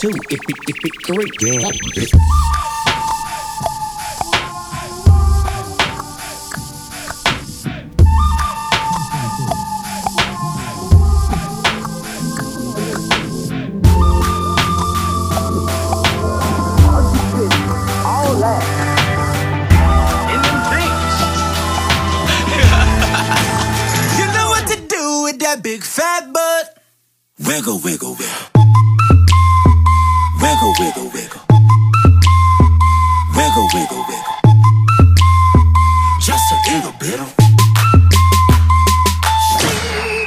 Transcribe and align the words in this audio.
two, 0.00 0.10
if 0.30 0.40
it, 0.48 0.56
if 0.68 0.84
it 0.84 0.92
three. 1.06 1.26
Yeah. 1.40 1.58
You 24.16 24.26
know 24.32 24.48
what 24.48 24.68
to 24.68 24.76
do 24.86 25.22
with 25.24 25.40
that 25.40 25.60
big 25.64 25.82
fat 25.82 26.32
butt. 26.32 26.78
Wiggle, 27.40 27.80
wiggle, 27.80 28.14
wiggle. 28.14 28.18
Wiggle, 28.20 28.57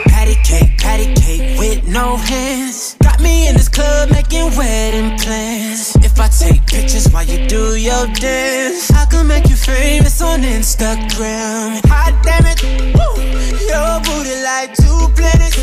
Patty 0.10 0.34
cake, 0.44 0.80
patty 0.80 1.14
cake 1.14 1.60
with 1.60 1.88
no 1.88 2.18
hands. 2.18 2.96
Got 3.04 3.22
me 3.22 3.48
in 3.48 3.54
this 3.56 3.70
club 3.70 4.10
making 4.10 4.58
wedding 4.58 5.16
plans. 5.20 5.96
If 5.98 6.20
I 6.20 6.28
take 6.28 6.66
pictures 6.66 7.08
while 7.12 7.24
you 7.24 7.46
do 7.48 7.76
your 7.76 8.08
dance, 8.08 8.90
I 8.90 9.06
can 9.06 9.28
make 9.28 9.48
you 9.48 9.56
famous 9.56 10.24
on 10.24 10.42
Instagram. 10.42 11.86
Hot 11.86 12.20
damn 12.24 12.48
it. 12.48 12.64
Your 12.64 14.02
booty 14.02 14.42
like 14.42 14.74
two 14.74 15.08
planets. 15.14 15.58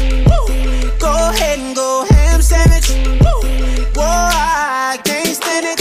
Go 1.00 1.12
ahead 1.30 1.58
and 1.58 1.74
go 1.74 2.06
ham 2.10 2.40
sandwich. 2.40 2.90
Whoa, 3.96 4.04
I 4.06 5.00
can't 5.04 5.34
stand 5.34 5.80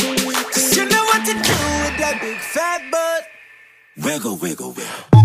you 0.76 0.86
know 0.89 1.04
what 1.06 1.23
to 1.28 1.33
do 1.33 1.58
with 1.83 1.98
that 2.02 2.17
big 2.22 2.39
fat 2.39 2.81
butt. 2.89 3.28
Wiggle, 4.04 4.38
wiggle, 4.38 4.72
wiggle. 4.72 5.17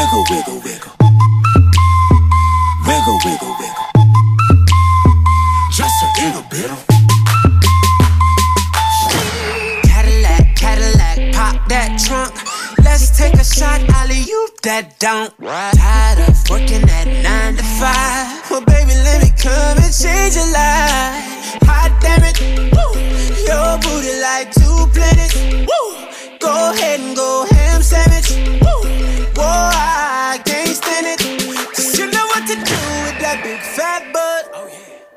Wiggle, 0.00 0.24
wiggle, 0.30 0.60
wiggle. 0.64 0.92
Wiggle, 2.86 3.18
wiggle, 3.22 3.54
wiggle. 3.60 3.86
Just 5.70 5.94
a 6.02 6.08
little 6.22 6.42
bit 6.48 6.70
of. 6.70 6.86
Cadillac, 9.84 10.56
Cadillac, 10.56 11.34
pop 11.34 11.68
that 11.68 12.00
trunk. 12.02 12.32
Let's 12.82 13.14
take 13.18 13.34
a 13.34 13.44
shot, 13.44 13.82
you 14.10 14.48
that 14.62 14.98
don't. 14.98 15.36
Tired 15.38 16.28
of 16.30 16.48
working 16.48 16.88
at 16.88 17.06
nine 17.22 17.56
to 17.56 17.62
five. 17.62 18.50
Well, 18.50 18.62
baby, 18.62 18.94
let 19.04 19.20
me 19.22 19.30
come 19.36 19.76
and 19.76 19.92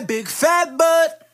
That 0.00 0.08
big 0.08 0.28
fat 0.28 0.76
butt. 0.78 1.28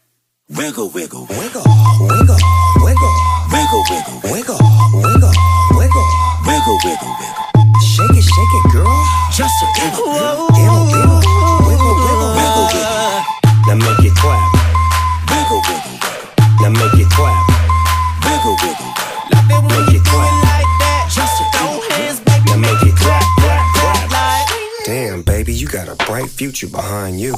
Wiggle, 0.51 0.91
wiggle, 0.91 1.27
wiggle. 1.31 1.63
Wiggle, 2.03 2.39
wiggle, 2.83 2.83
wiggle, 2.83 3.15
Wiggle, 3.51 3.83
wiggle, 3.91 4.19
wiggle, 4.27 4.59
wiggle, 5.03 5.33
wiggle. 5.75 6.07
wiggle, 6.47 6.79
wiggle, 6.83 7.13
wiggle. 7.19 7.47
Shake 7.83 8.17
it, 8.19 8.27
shake 8.27 8.55
it, 8.59 8.67
girl. 8.73 8.91
Just 9.31 9.55
a 9.63 9.69
little 9.79 10.07
bit 10.07 10.23
of. 10.23 10.51
Wiggle, 10.51 10.83
wiggle, 10.91 11.21
wiggle, 11.67 11.95
wiggle, 12.03 12.31
Wiggle, 12.35 12.67
wiggle. 12.75 13.23
Now 13.67 13.77
make 13.79 14.03
it 14.03 14.15
clap. 14.19 14.51
Wiggle, 15.31 15.63
wiggle, 15.67 15.95
wiggle. 16.03 16.27
Now 16.63 16.71
make 16.75 16.97
it 16.99 17.11
clap. 17.15 17.43
Wiggle, 18.27 18.57
wiggle, 18.67 18.91
wiggle. 18.91 19.47
Love 19.51 19.63
it 19.63 19.75
Make 19.79 19.95
it 19.95 20.05
clap. 20.07 20.35
like 20.43 20.71
that. 20.83 21.07
Just 21.15 21.39
Throw 21.55 21.79
hands, 21.95 22.19
baby, 22.21 22.51
Now 22.51 22.59
make 22.59 22.83
it 22.83 22.97
clap, 22.99 23.23
clap, 23.39 23.63
clap 23.79 24.09
clap. 24.11 24.49
Damn, 24.85 25.23
baby, 25.23 25.55
you 25.55 25.67
got 25.69 25.89
a 25.89 25.95
bright 26.07 26.31
future 26.31 26.69
behind 26.69 27.21
you. 27.21 27.35